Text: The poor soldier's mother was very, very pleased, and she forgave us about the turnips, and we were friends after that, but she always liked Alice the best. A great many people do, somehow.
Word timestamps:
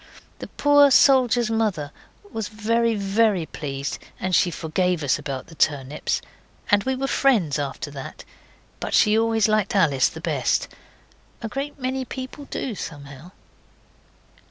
The 0.39 0.47
poor 0.47 0.89
soldier's 0.89 1.51
mother 1.51 1.91
was 2.31 2.47
very, 2.47 2.95
very 2.95 3.45
pleased, 3.45 3.99
and 4.19 4.33
she 4.33 4.49
forgave 4.49 5.03
us 5.03 5.19
about 5.19 5.45
the 5.45 5.53
turnips, 5.53 6.23
and 6.71 6.83
we 6.85 6.95
were 6.95 7.05
friends 7.05 7.59
after 7.59 7.91
that, 7.91 8.23
but 8.79 8.95
she 8.95 9.15
always 9.15 9.47
liked 9.47 9.75
Alice 9.75 10.09
the 10.09 10.19
best. 10.19 10.67
A 11.43 11.47
great 11.47 11.77
many 11.79 12.03
people 12.03 12.45
do, 12.45 12.73
somehow. 12.73 13.29